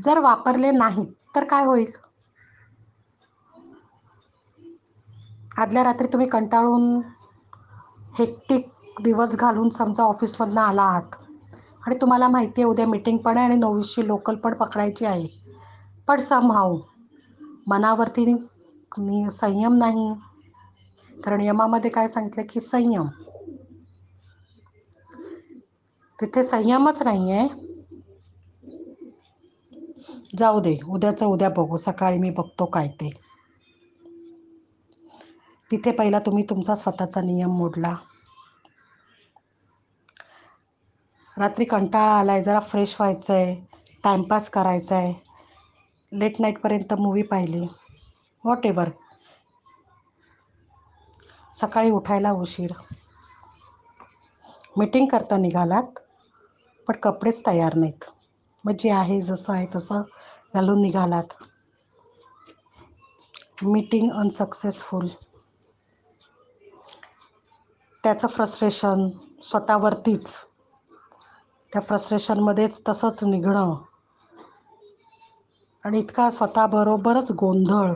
[0.00, 1.92] जर वापरले नाहीत तर काय होईल?
[5.58, 7.00] आदल्या रात्री तुम्ही कंटाळून
[8.18, 11.16] हेक्टिक दिवस घालून समजा ऑफिसमधनं आला आहात.
[11.86, 15.26] आणि तुम्हाला माहिती आहे उद्या मीटिंग पण आहे आणि नऊवीसची लोकल पण पकडायची आहे.
[16.08, 16.78] पण समहाऊ
[17.66, 20.12] मनावरती नि संयम नाही.
[21.16, 23.08] कारण यमामध्ये काय सांगितलं की संयम.
[26.18, 27.48] तिथे संयमच नाही आहे
[30.34, 33.10] जाऊ दे उद्याचं उद्या बघू सकाळी मी बघतो काय ते.
[35.70, 37.94] तिथे पहिला तुम्ही तुमचा स्वतःचा नियम मोडला.
[41.36, 43.54] रात्री कंटाळा आला आहे जरा फ्रेश व्हायचं आहे
[44.04, 45.14] टाईमपास करायचा आहे
[46.12, 47.66] लेट नाईटपर्यंत मूवी पाहिली.
[48.44, 48.88] वॉट एवर
[51.54, 52.72] सकाळी उठायला उशीर.
[54.76, 55.98] मीटिंग करता निघालात
[56.86, 58.04] पण कपडेच तयार नाहीत.
[58.64, 60.02] मग जे आहे जसं आहे तसं
[60.54, 61.34] घालून निघालात.
[63.62, 65.06] मीटिंग अनसक्सेसफुल
[68.08, 69.08] त्याचं फ्रस्ट्रेशन
[69.42, 70.44] स्वतःवरतीच.
[71.72, 73.74] त्या फ्रस्ट्रेशनमध्येच तसंच निघणं.
[75.84, 77.92] आणि इतका स्वतःबरोबरच गोंधळ.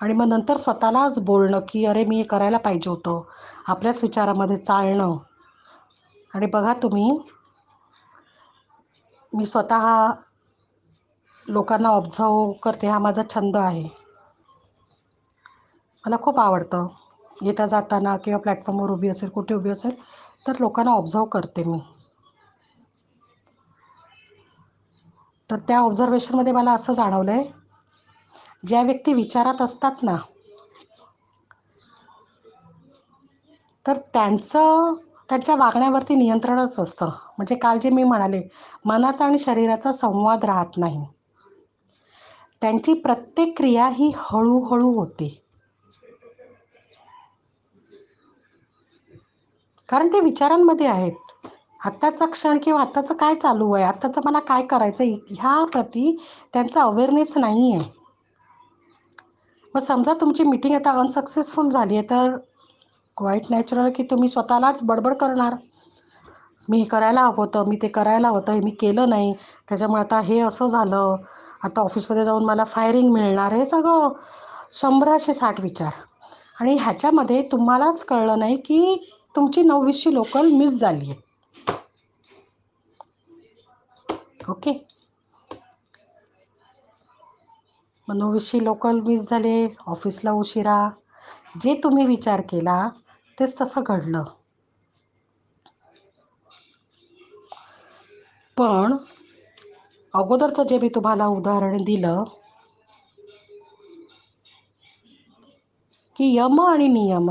[0.00, 3.22] आणि मग नंतर स्वतःलाच बोलणं की अरे मी हे करायला पाहिजे होतं.
[3.66, 5.16] आपल्याच विचारामध्ये चालणं.
[6.34, 7.20] आणि बघा तुम्ही
[9.34, 10.12] मी स्वतः
[11.48, 12.86] लोकांना ऑब्झर्व करते.
[12.86, 13.88] हा माझा छंद आहे.
[16.06, 16.86] मला खूप आवडतं.
[17.40, 19.94] येता जाताना किंवा प्लॅटफॉर्मवर उभी असेल कुठे उभी असेल
[20.46, 21.78] तर लोकांना ऑब्झर्व करते मी.
[25.50, 27.44] तर त्या ऑब्झर्वेशनमध्ये मला असं जाणवलं आहे
[28.66, 30.16] ज्या व्यक्ती विचारात असतात ना
[33.86, 34.94] तर त्यांचं
[35.28, 37.06] त्यांच्या वागण्यावरती नियंत्रणच असतं.
[37.38, 38.40] म्हणजे काल जे मी म्हणाले
[38.84, 41.04] मनाचा आणि शरीराचा संवाद राहत नाही.
[42.62, 45.28] त्यांची प्रत्येक क्रिया ही हळूहळू होते.
[49.90, 51.12] कारण ते विचारांमध्ये आहेत.
[51.86, 53.84] आत्ताचा क्षण किंवा आत्ताचं काय चालू आहे?
[53.84, 56.16] आत्ताचं मला काय करायचं ह्या प्रती
[56.52, 57.88] त्यांचा अवेअरनेस नाही आहे
[59.74, 62.36] मग समजा तुमची मीटिंग आता अनसक्सेसफुल झाली आहे तर
[63.16, 65.54] क्वाईट नॅचरल की तुम्ही स्वतःलाच बडबड करणार.
[66.68, 69.32] मी हे करायला हवं होतं मी ते करायला होतं हे मी केलं नाही.
[69.68, 71.16] त्याच्यामुळे आता हे असं झालं.
[71.64, 73.52] आता ऑफिसमध्ये जाऊन मला फायरिंग मिळणार.
[73.52, 74.08] हे सगळं
[74.72, 75.90] शंभराशे साठ विचार.
[76.60, 78.96] आणि ह्याच्यामध्ये तुम्हालाच कळलं नाही की
[79.34, 81.10] तुमची नववीसची लोकल मिस झाली.
[81.10, 81.20] आहे
[84.48, 84.72] ओके
[88.08, 89.54] मनोविषयी लोकल मिस झाले
[89.88, 90.78] ऑफिसला उशिरा.
[91.60, 92.78] जे तुम्ही विचार केला
[93.38, 94.24] तेच तसं घडलं.
[98.56, 98.96] पण
[100.14, 102.24] अगोदरचं जे मी तुम्हाला उदाहरण दिलं
[106.18, 107.30] की यम आणि नियम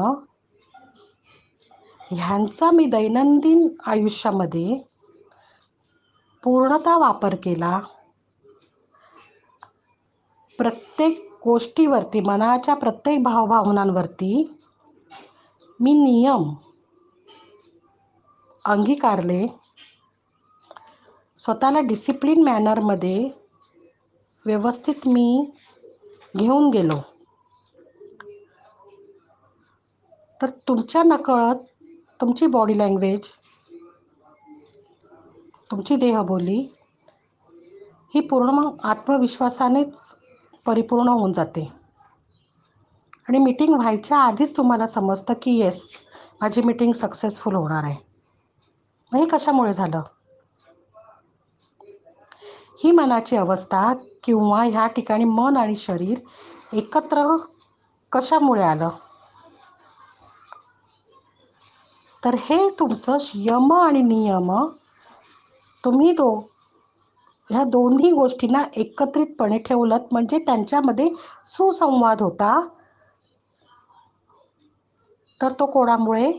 [2.12, 4.78] ह्यांचा मी दैनंदिन आयुष्यामध्ये
[6.44, 7.80] पूर्णतः वापर केला.
[10.60, 14.56] प्रत्येक गोष्टीवरती मनाच्या प्रत्येक भावभावनांवरती
[15.80, 16.54] मी नियम
[18.66, 19.48] अंगीकारले.
[21.38, 23.30] स्वतःला डिसिप्लिन मॅनरमध्ये
[24.46, 25.52] व्यवस्थित मी
[26.38, 27.00] घेऊन गेलो.
[30.42, 31.69] तर तुमच्या नकळत
[32.20, 33.30] तुमची बॉडी लँग्वेज
[35.72, 36.58] तुमची देहबोली
[38.16, 40.16] ही पूर्ण मग आत्मविश्वासानेच
[40.66, 41.72] परिपूर्ण होऊन जाते.
[43.30, 45.92] आणि मीटिंग व्हायच्या आधीच तुम्हाला समजतं की येस
[46.42, 47.96] माझी मीटिंग सक्सेसफुल होणार आहे.
[49.12, 50.02] हे कशामुळे झालं?
[52.84, 56.20] ही मनाची अवस्था किंवा ह्या ठिकाणी मन आणि शरीर
[56.74, 57.36] एकत्र
[58.12, 58.90] कशामुळे आलं?
[62.26, 64.66] तर हे तुमचं यम आणि नियम
[65.86, 66.50] तुम्ही तो
[67.50, 71.10] ह्या दोन्ही गोष्टींना एकत्रितपणे ठेवलं म्हणजे त्यांच्यामध्ये
[71.46, 72.68] सुसंवाद होता.
[75.42, 76.32] तर तो कोणामुळे?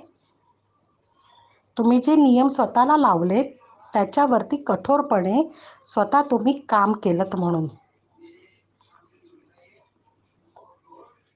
[1.78, 3.44] तुम्ही जे नियम स्वतःला लावलेत
[3.92, 5.50] त्याच्यावरती कठोरपणे
[5.86, 7.66] स्वतः तुम्ही काम केलं म्हणून.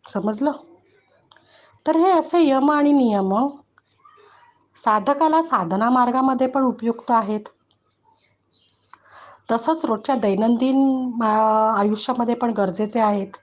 [0.08, 0.52] समजलं?
[1.86, 3.48] तर हे असे यम आणि नियम
[4.76, 7.48] साधकाला साधना मार्गामध्ये पण उपयुक्त आहेत.
[9.48, 13.36] तसंच रोजच्या दैनंदिन आयुष्यामध्ये पण गरजेचे आहेत.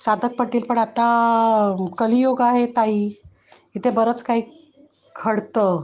[0.00, 1.06] साधक पटील पण आता
[1.98, 3.08] कलियुग आहे ताई.
[3.74, 4.42] इथे बरंच काही
[5.16, 5.82] घडतं.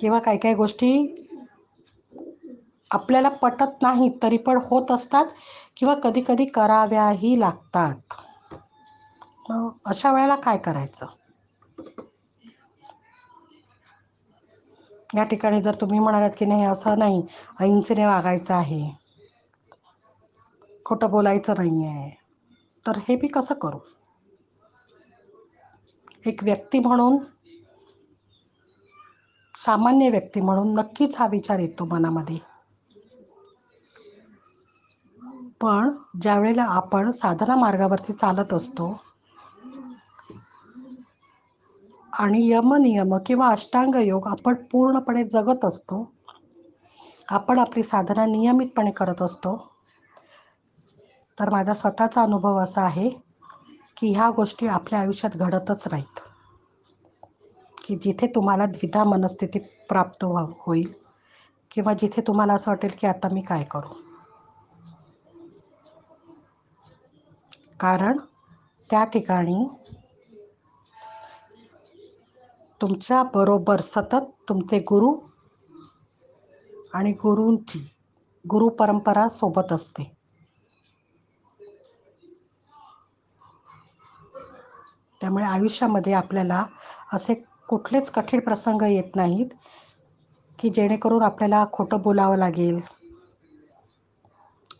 [0.00, 0.90] किंवा काही काही गोष्टी
[2.90, 5.26] आपल्याला पटत नाही तरी पण होत असतात.
[5.76, 8.14] किंवा कधी कधी कराव्याही लागतात.
[9.50, 11.06] मग अशा वेळेला काय करायचं?
[15.10, 17.22] या ठिकाणी जर तुम्ही म्हणालात की नाही असं नाही
[17.60, 18.82] अहिंसेने वागायचं आहे.
[20.86, 22.10] खोटं बोलायचं नाही आहे
[22.86, 23.78] तर हे मी कसं करू?
[26.26, 27.18] एक व्यक्ती म्हणून
[29.54, 32.38] सामान्य व्यक्ती म्हणून नक्कीच हा विचार येतो मनामध्ये.
[35.60, 35.90] पण
[36.20, 38.96] ज्या वेळेला आपण साधना मार्गावरती चालत असतो
[42.12, 46.10] आणि यमनियम किंवा अष्टांग योग आपण पूर्णपणे जगत असतो
[47.28, 49.56] आपण आपली साधना नियमितपणे करत असतो
[51.38, 53.08] तर माझा स्वतःचा अनुभव असा आहे
[53.96, 56.20] की ह्या गोष्टी आपल्या आयुष्यात घडतच राहीत
[57.84, 60.92] की जिथे तुम्हाला द्विधा मनस्थिती प्राप्त व्हा होईल
[61.70, 64.03] किंवा जिथे तुम्हाला असं वाटेल की आता मी काय करू?
[67.84, 68.18] कारण
[68.90, 69.64] त्या ठिकाणी
[72.80, 75.12] तुमच्या बरोबर सतत तुमचे गुरु
[76.94, 77.78] आणि गुरूंची
[78.44, 80.10] गुरु परंपरा सोबत असते.
[85.20, 86.62] त्यामुळे आयुष्यामध्ये आपल्याला
[87.12, 87.34] असे
[87.68, 89.54] कुठलेच कठीण प्रसंग येत नाहीत
[90.58, 92.78] की जेणेकरून आपल्याला खोटं बोलावं लागेल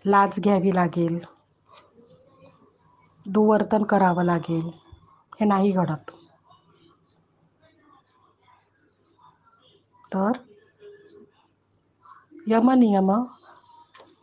[0.06, 1.18] लाच घ्यावी लागेल.
[3.26, 4.70] दुवर्तन करावं लागेल.
[5.32, 6.10] हे नाही घडत.
[10.12, 10.38] तर
[12.48, 13.10] यमनियम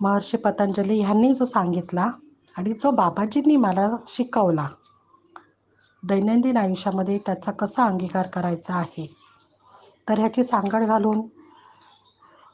[0.01, 2.09] महर्षी पतंजली ह्यांनी जो सांगितला
[2.57, 4.67] आणि जो बाबाजींनी मला शिकवला
[6.03, 9.05] दैनंदिन आयुष्यामध्ये त्याचा कसा अंगीकार करायचा आहे
[10.07, 11.21] तर ह्याची सांगड घालून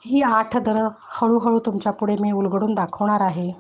[0.04, 0.78] ही आठ दर
[1.12, 3.52] हळूहळू तुमच्यापुढे मी उलगडून दाखवणार आहे.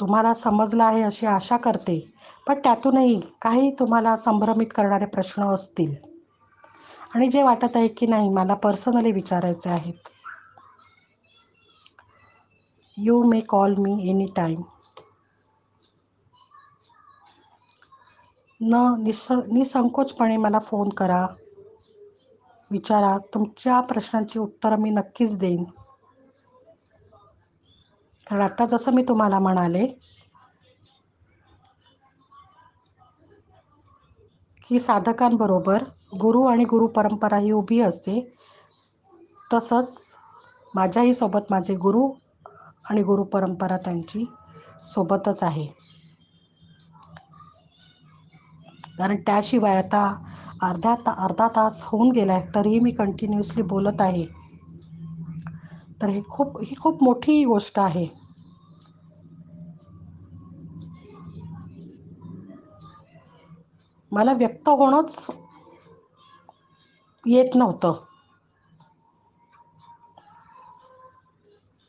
[0.00, 1.98] तुम्हाला समजलं आहे अशी आशा करते.
[2.46, 5.94] पण त्यातूनही काही तुम्हाला संभ्रमित करणारे प्रश्न असतील.
[7.14, 10.08] आणि जे वाटत आहे की नाही मला पर्सनली विचारायचे आहेत.
[12.96, 14.62] You may call me any time
[18.60, 21.26] न निस निसंकोचपणे मला फोन करा.
[22.70, 25.64] विचारा तुमच्या प्रश्नांची उत्तरं मी नक्कीच देईन.
[28.30, 29.86] कारण आत्ता जसं मी तुम्हाला म्हणाले
[34.70, 35.82] ही साधकांबरोबर
[36.20, 38.20] गुरु आणि गुरु परंपरा ही उभी असते.
[39.52, 40.16] तसंच
[40.74, 42.08] माझ्याही सोबत माझे गुरु
[42.90, 44.24] आणि गुरु परंपरा त्यांची
[44.86, 45.66] सोबतच आहे.
[48.98, 50.04] कारण त्याशिवाय आता
[50.62, 54.26] अर्ध्या ता अर्धा तास होऊन गेला आहे तरीही मी कंटिन्युअसली बोलत आहे.
[56.02, 58.19] तर हे खूप ही खूप मोठी गोष्ट आहे.
[64.12, 65.26] मला व्यक्त होणंच
[67.24, 67.94] येत नव्हतं.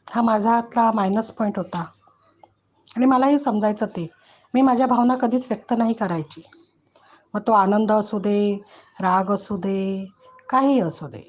[0.07, 1.83] हा माझा हातला मायनस पॉईंट होता.
[2.87, 4.07] आणि मलाही समजायचं ते.
[4.53, 6.41] मी माझ्या भावना कधीच व्यक्त नाही करायची.
[7.33, 8.35] मग तो आनंद असू दे
[8.99, 9.77] राग असू दे
[10.49, 11.23] काही असू दे.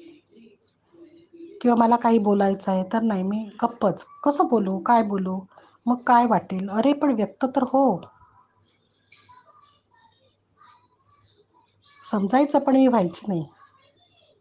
[1.61, 4.05] किंवा मला काही बोलायचं आहे तर नाही मी गप्पच.
[4.23, 5.39] कसं बोलू काय बोलू
[5.85, 6.67] मग काय वाटेल?
[6.69, 7.85] अरे पण व्यक्त तर हो.
[12.03, 13.43] समजायचं पण मी व्हायची नाही.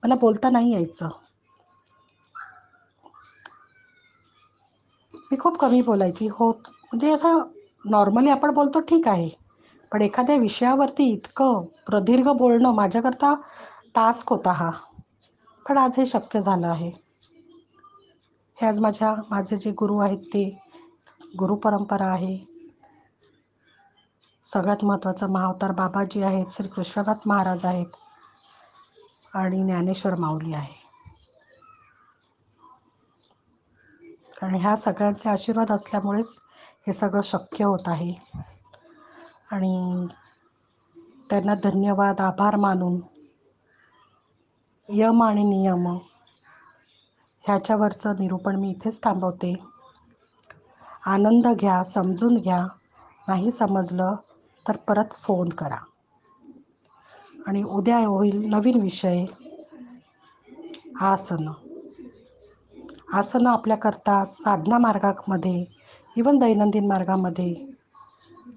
[0.03, 1.09] मला बोलता नाही यायचं.
[5.31, 6.27] मी खूप कमी बोलायची.
[6.29, 7.43] हो म्हणजे असं
[7.85, 9.29] नॉर्मली आपण बोलतो ठीक आहे.
[9.93, 13.35] पण एखाद्या विषयावरती इतकं प्रदीर्घ बोलणं माझ्याकरता
[13.95, 14.71] टास्क होता हा.
[15.67, 16.91] पण आज हे शक्य झालं आहे.
[18.59, 20.45] हे आज माझ्या माझे जे गुरु आहेत ते
[21.39, 22.37] गुरु परंपरा आहे.
[24.45, 27.97] सगळ्यात महत्त्वाचं महावतार बाबाजी आहेत श्री कृष्णनाथ महाराज आहेत
[29.35, 30.83] आणि ज्ञानेश्वर माऊली आहे.
[34.41, 36.41] कारण ह्या सगळ्यांचे आशीर्वाद असल्यामुळेच
[36.87, 38.15] हे सगळं शक्य होत आहे.
[39.51, 40.07] आणि
[41.31, 43.01] त्यांना धन्यवाद आभार मानून
[44.89, 45.87] यम आणि नियम
[47.45, 49.55] ह्याच्यावरचं निरूपण मी इथेच थांबवते.
[51.07, 52.67] आनंद घ्या समजून घ्या.
[53.29, 54.15] नाही समजलं
[54.67, 55.79] तर परत फोन करा.
[57.47, 59.25] आणि उद्या होईल नवीन विषय.
[61.01, 61.53] आसनं.
[63.15, 65.65] आसनं आपल्याकरता साधना मार्गामध्ये
[66.17, 67.55] इवन दैनंदिन मार्गामध्ये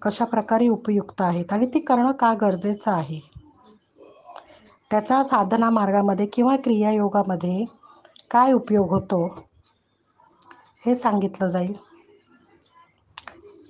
[0.02, 3.20] कशा प्रकारे उपयुक्त आहेत आणि ती करणं का गरजेचं आहे?
[4.92, 7.66] त्याचा साधना मार्गामध्ये किंवा क्रियायोगामध्ये
[8.32, 9.26] काय उपयोग होतो
[10.86, 11.74] हे सांगितलं जाईल.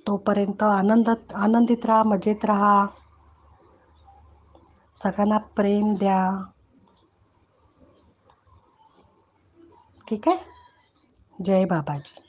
[0.06, 2.74] तोपर्यंत आनंदात आनंदित राहा मजेत राहा.
[4.96, 6.20] सगळ्यांना प्रेम द्या.
[10.08, 10.36] ठीक आहे?
[11.44, 12.25] जय बाबाजी.